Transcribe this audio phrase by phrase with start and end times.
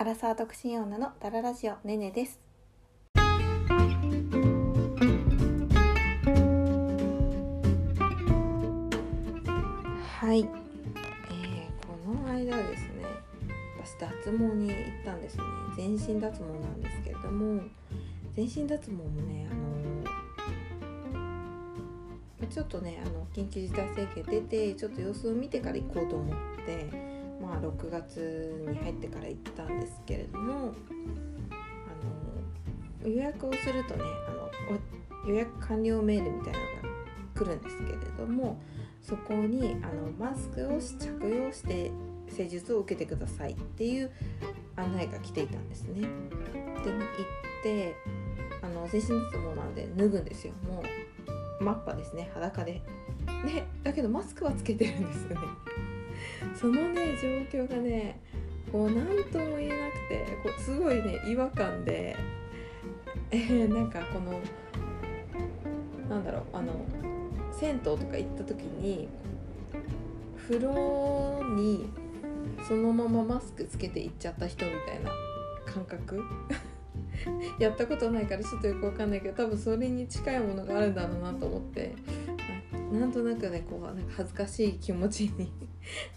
[0.00, 2.40] アラサー独身女のダララジオねねです。
[3.14, 3.22] は
[10.32, 10.46] い、えー、
[11.86, 13.04] この間ですね
[13.76, 14.08] 私脱
[14.38, 15.42] 毛に行ったんですね。
[15.76, 17.60] 全身脱毛なんですけれども
[18.34, 19.50] 全身脱毛もね
[22.40, 27.09] あのちょっとねあの緊急事態宣言出てちょっと様子を見てから行こうと思って
[27.40, 30.72] まあ6月に入ってから行ったんですけれども
[33.02, 36.70] あの予約をするとねあの予約完了メールみたいなのが
[37.34, 38.60] 来るんですけれども
[39.00, 41.90] そこにあのマスクを着用して
[42.28, 44.10] 施術を受けてくださいっていう
[44.76, 46.02] 案内が来ていたんですね。
[46.02, 47.94] で行って
[48.62, 50.82] あの全身脱毛なので脱ぐんですよも
[51.60, 52.82] うマッパですね裸で。
[53.44, 55.46] でだけどマスクはつけてるんですよね。
[56.54, 58.18] そのね状況がね
[58.70, 62.16] こう何とも言えなくてこうすごいね違和感で、
[63.30, 64.40] えー、なんかこの
[66.08, 66.72] なんだろうあの
[67.52, 69.08] 銭湯とか行った時に
[70.36, 71.88] 風呂に
[72.66, 75.10] そのままマスクつけて行っちゃった人みたいな
[75.66, 76.22] 感覚？
[77.58, 81.94] やったことないからちょっとよくわかんないけど多分それに近いものがあるんだろうなと思って。
[82.92, 85.50] なんとなくねこうなんか恥ずかしい気持ちに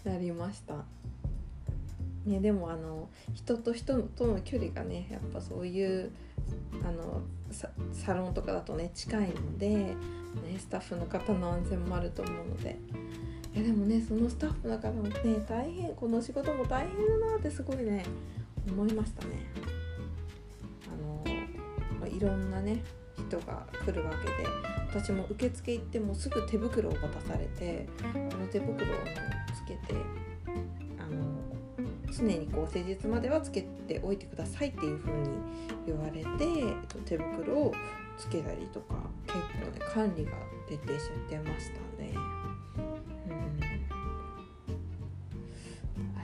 [0.03, 0.85] なりました。
[2.25, 6.09] ね、でもあの人と人との距離がねやっぱそういう
[6.81, 7.21] あの
[7.91, 9.95] サロンとかだとね近いので、ね、
[10.57, 12.77] スタッフの方の安全もあると思うので
[13.53, 15.11] いやでもねそのスタッフの方もね
[15.47, 18.05] 大変この仕事も大変だなってすごいね
[18.69, 19.45] 思いましたね。
[20.87, 22.81] あのいろんなね
[23.27, 28.77] 人が来るわけで私も受付行ってもすぐ手袋を渡されてこの手袋を
[29.55, 29.95] つけて
[30.99, 35.29] あの常にこう施術まではつけておいてくださいっていう風に
[35.87, 36.27] 言われて
[37.05, 37.73] 手袋を
[38.19, 40.31] つけたりとか結構ね管理が
[40.69, 42.13] 徹底してましたね。
[42.77, 43.59] うん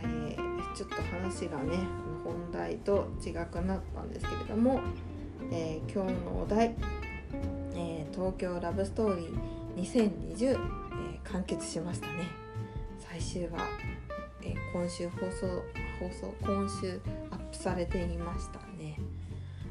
[0.03, 1.79] えー、ちょっと話がね
[2.23, 4.79] 本題と違くなったんですけれども、
[5.51, 6.75] えー、今日のお題、
[8.19, 12.27] 東京ラブストーリー2020、えー、完結しましたね。
[12.99, 13.59] 最終話、
[14.43, 15.47] えー、今週放送
[16.01, 16.99] 放送今週
[17.31, 18.99] アップされていましたね。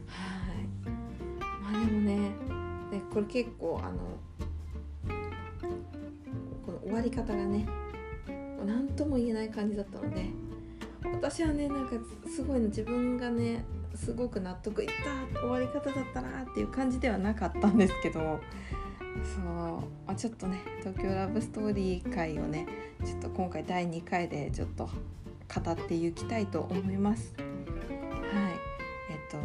[0.06, 0.90] はい。
[1.62, 2.32] まあでもねね
[3.12, 3.98] これ結構あの
[6.64, 7.66] この終わり方がね
[8.66, 10.24] 何とも言えない感じだったので
[11.12, 13.62] 私はねなんかすごい自分がね
[14.04, 14.88] すごく納得いっ
[15.34, 19.44] た終わり方だったなっていう感じではなかったんですけどそう、
[20.06, 22.66] まあ、ちょっとね東京ラブストーリー回をね
[23.04, 27.34] ちょっと今回第2回でちょっと語っていきたいと思います。
[27.38, 27.46] はい
[29.10, 29.38] えっと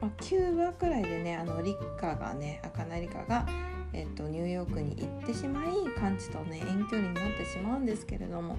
[0.00, 3.46] まあ、9話くらいでねあのリッカがね赤名リカが、
[3.92, 5.66] えっと、ニューヨークに行ってしまい
[5.98, 8.56] カンチとね遠距離になってしまうんですけれども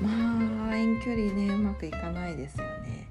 [0.00, 3.03] まあ遠距離ねうまくいかないですよね。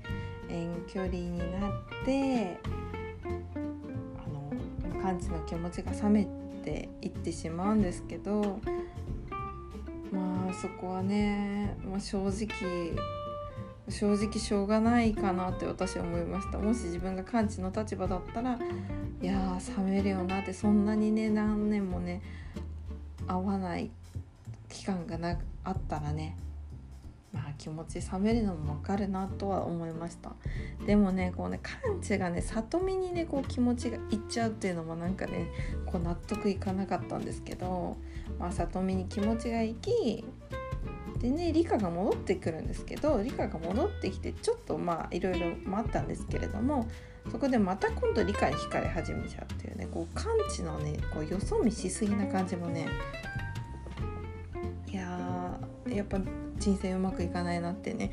[0.53, 1.71] 遠距離になっ
[2.05, 6.27] てあの感じの気持ちが冷め
[6.63, 8.59] ていってしまうんですけど
[10.11, 12.95] まあそこはね、まあ、正直
[13.89, 16.57] 正直しょうがないかなって私は思いました。
[16.57, 18.57] もし自分が完治の立場だったら
[19.21, 22.21] いや冷めるよなってそんなにね何年もね
[23.27, 23.89] 会わない
[24.69, 26.37] 期間がなあったらね
[27.35, 30.33] あ気持ち冷めるのもわかるなとは思いました。
[30.85, 35.47] でもねこうね感知がね里見にねこう気持ちがいっちゃうっていうのもなんかね
[35.85, 37.97] こう納得いかなかったんですけど、
[38.39, 40.23] まあ、里見に気持ちがいき
[41.19, 46.87] でね理科が戻ってくるんですけど理科が戻ってきてちょっとまあいろいろあったんですけれども
[47.31, 52.87] そこでまた今度理科に惹かれ始めちゃうっていうねこう感知のねこうよそ見しすぎな感じもね
[55.89, 56.19] やっぱ
[56.57, 58.11] 人生うまくいかないなってね。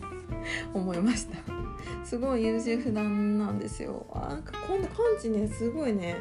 [0.74, 1.38] 思いました。
[2.04, 4.06] すごい優柔不断なんですよ。
[4.12, 6.16] あなんかこんな感じねすごいね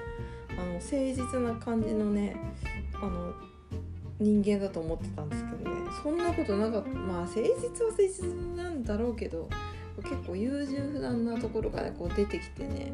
[0.52, 2.36] あの誠実な感じのね
[2.94, 3.34] あの
[4.20, 5.76] 人間だと思ってたんですけどね。
[6.04, 6.90] そんなことなかった。
[6.90, 9.50] まあ誠実は誠実なんだろうけど
[9.98, 12.92] 結構優柔不断なところがねこう出てきてね。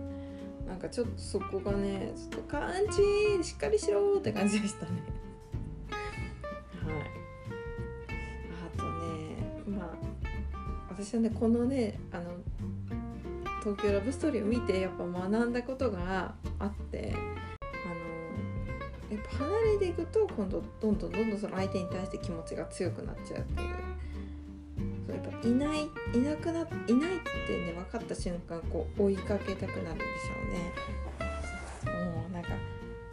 [0.67, 2.71] なんかちょっとそこがねちょっと感
[3.39, 4.91] じしっかりしろって感じでしたね。
[10.97, 12.31] 私はねこのねあの
[13.59, 17.89] 東京ラブストーリーを見てやっぱ学んだことがあってあ
[19.11, 23.69] のやっぱ離れていくと今度どんどんどんどんその相手に対して気持ちが強くなっちゃうっていう。
[25.05, 25.83] そうやっぱいない
[26.13, 26.67] いなくないないっ
[27.45, 32.03] てね分かった瞬間こう追いかけたくなるんでしょうね。
[32.15, 32.49] もうなんか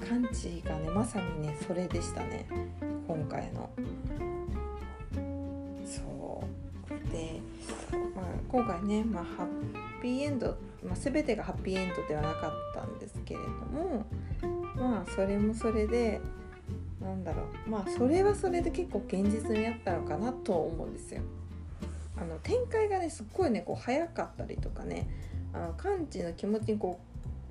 [0.08, 2.46] 感知がねまさにねそれでしたね。
[3.06, 3.68] 今回の。
[8.52, 10.48] 今回ね、まあ、ハッピーエンド、
[10.84, 14.04] まあ、全てがハッピーエンドではなかったんですけれども
[14.76, 16.20] まあそれもそれで
[17.00, 21.22] なんだろうまあそれはそれで結構現実にあったのかなと思うんですよ。
[22.20, 25.08] あの展開がねすっごいねこう早かったりとかね
[25.54, 27.00] あの感知の気持ちにこ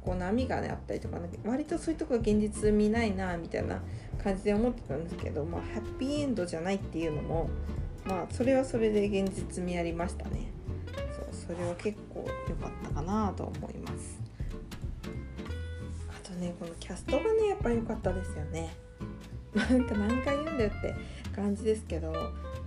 [0.04, 3.82] うこう波がねあったりとか、ね、割とそういうところ現実見ないなみたいな
[4.24, 7.50] 感じで思ってたんですけど、まあ、ハッピーエンドじゃないっていうのも
[8.06, 10.61] まあそれはそれで現実味ありましたね
[11.48, 14.20] それは結構良かったかなと思います
[16.10, 18.76] あとねこのキャストがねやっぱり良かったですよね
[19.56, 20.96] なんか何回読んでって
[21.36, 22.12] 感じですけど、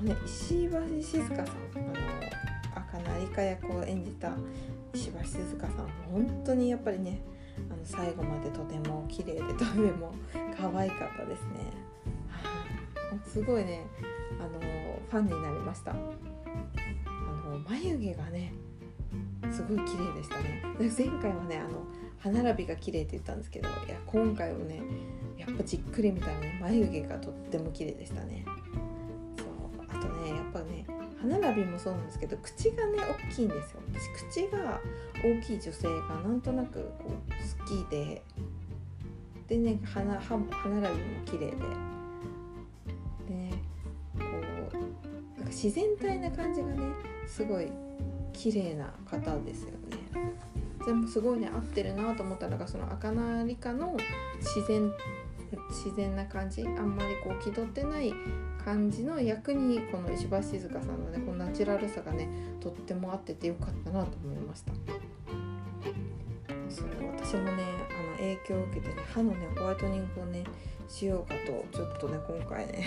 [0.02, 1.94] ね、石橋静香さんあの
[2.74, 4.32] 赤成香役を演じた
[4.92, 7.20] 石橋静香さん本当にやっぱりね
[7.70, 10.12] あの最後までとても綺麗でとても
[10.56, 11.84] 可愛かったですね。
[13.24, 13.86] すごいね
[14.40, 14.60] あの
[15.08, 15.92] ファンになりました。
[15.92, 15.94] あ
[17.48, 18.52] の眉毛がね
[19.54, 20.62] すごい綺麗でしたね。
[20.78, 21.84] 前回はねあの
[22.18, 24.82] 歯並びが綺麗って言ったんですけどいや今回もね
[25.36, 28.44] やっぱじっくり見たらね眉毛がとっても綺麗でしたね。
[29.36, 29.46] そう
[29.88, 30.86] あとねやっぱね
[31.20, 32.98] 歯並びもそうなんですけど口がね
[33.30, 33.80] 大きいんですよ。
[33.92, 34.80] 私口が
[35.22, 37.10] 大きい女性がなんとなくこう
[37.60, 38.22] 好きで
[39.46, 41.52] でね歯歯歯並びも綺麗で。
[43.28, 43.50] でね
[44.14, 44.20] こ
[44.72, 44.76] う
[45.38, 46.78] なんか自然体な感じがね
[47.26, 47.70] すごい
[48.34, 49.76] 綺麗な方ですよね。
[50.84, 53.96] 全部すごいね合ってるなと思ったのがその赤成かの
[54.40, 54.92] 自然
[55.70, 56.62] 自然な感じ。
[56.62, 58.12] あんまりこう気取ってない
[58.62, 62.28] 感じの役にこの石橋静香さんのねこのナチュラルさがね
[62.60, 64.72] とっても合っててよかったなと思いました。
[66.69, 66.86] そう
[67.16, 70.44] 私もねあの影響を受けてね歯のねホワイトニングをね
[70.88, 72.84] しようかとちょっとね今回ね。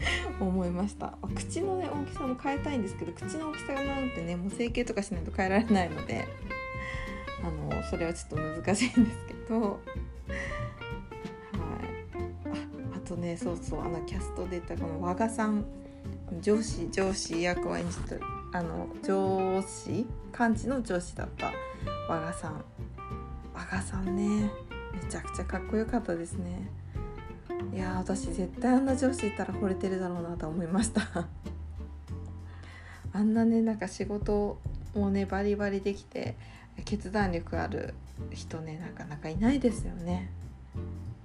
[0.40, 1.16] 思いました。
[1.34, 6.26] 口のね大きさも変えたいんですけど口の大きさがなんてねもう整形とかしないと変えられないので
[7.42, 9.60] あのそれはちょっと難しいんですけど。
[9.60, 9.80] はい。
[12.94, 15.64] ああとねそうそうあのキャストで言ったこの和賀さん
[16.40, 18.16] 上司上司役を演じた
[18.52, 21.52] あの上司漢字の上司だった
[22.08, 22.64] 和賀さん。
[23.54, 24.50] 和賀さんね
[24.94, 26.70] めちゃくちゃかっこよかったですね。
[27.72, 31.02] いや私絶対あんな上司いたら惚れてるだろうなと思いました。
[33.12, 34.58] あんなねなんか仕事
[34.94, 36.36] もねバリバリできて
[36.84, 37.94] 決断力ある
[38.30, 40.30] 人ねなかなかいないですよね。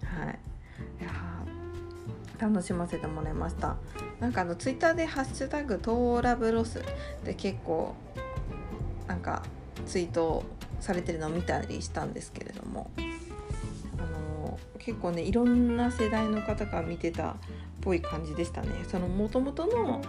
[0.03, 0.39] はい。
[1.01, 1.11] いや
[2.39, 3.77] 楽しませてもらいました。
[4.19, 6.81] なんかあのツイッターで「ハッシュタグトーラブロス」
[7.23, 7.95] で結構
[9.07, 9.43] なんか
[9.85, 10.43] ツイート
[10.79, 12.91] されてるのを見たりしたんですけれども。
[14.85, 17.35] 結構ねいろんな世代の方が見てたっ
[17.81, 18.69] ぽい感じでしたね。
[18.87, 20.01] その元々の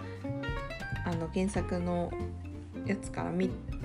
[1.05, 2.11] あの原作の
[2.85, 3.31] やつから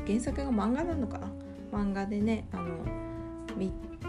[0.07, 1.31] 原作が漫画なのかな？
[1.73, 2.69] 漫画でねあの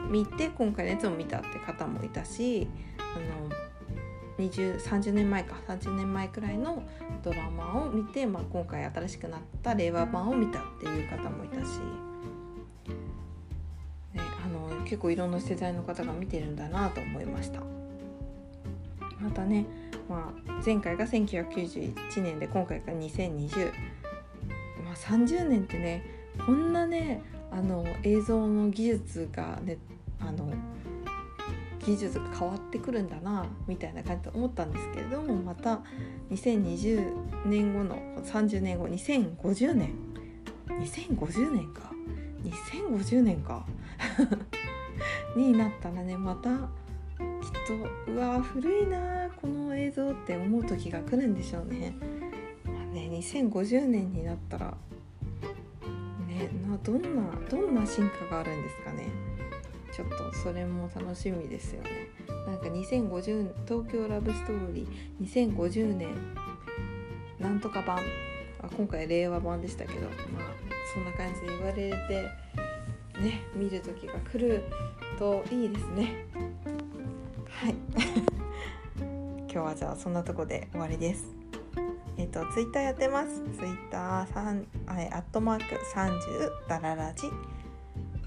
[0.09, 2.67] 見て今回のやつを見たって方もいたし
[2.97, 6.83] あの2030年前か30年前くらいの
[7.23, 11.79] ドラマを見て、まあ、今回新しくなった令和版を見たっていう方もいたし、
[14.91, 17.61] 結構いろんな世代の方が見てるんだなと思いました。
[19.21, 19.65] またね、
[20.09, 23.71] まあ、前回が1991年で今回が2020、
[24.83, 26.03] まあ、30年ってね
[26.45, 27.21] こんなね
[27.51, 29.77] あの映像の技術がね
[30.19, 30.51] あの
[31.79, 35.79] 技術が変わってくるんだなみたいな感じで思ったんですけれどもまた
[36.31, 37.95] 2020年後の
[38.25, 39.93] 30年後2050年。
[40.67, 41.93] 2050年か。
[42.43, 43.65] 2050年か。
[45.35, 46.67] になったらねまたきっ
[48.05, 51.95] とうわ古いなこの映像って思う時が来るんでしょうね。
[52.65, 54.73] まあね2050年になったら
[56.27, 57.09] ねなどんな
[57.49, 59.07] どんな進化があるんですかね。
[59.91, 61.89] ちょっとそれも楽しみですよね。
[62.47, 66.15] なんか2050東京ラブストーリー2050年
[67.39, 67.99] なんとか版。
[68.63, 70.11] あ今回令和版でしたけどまあ
[70.93, 71.89] そんな感じで言われて
[73.19, 74.63] ね見る時が来る
[75.21, 76.25] といいですね
[77.47, 77.75] はい
[78.97, 81.27] 今日はじゃあそんなとこで終わりです
[82.17, 83.41] えっ、ー、とツイッターやってます。
[83.57, 85.63] ツイッター三アットマーク
[85.95, 87.27] 30ダララジ、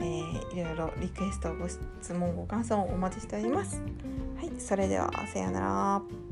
[0.01, 3.83] えー、いろいろリクエストご質問ご感想をお待ちしております。
[4.37, 6.24] はい、それではさようなら。